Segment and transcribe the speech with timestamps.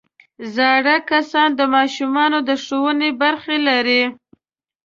[0.55, 4.03] زاړه کسان د ماشومانو د ښوونې برخه لري